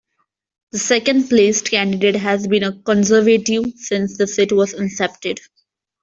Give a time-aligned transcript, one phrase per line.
[0.71, 5.37] The second-placed candidate has been a Conservative since the seat was incepted.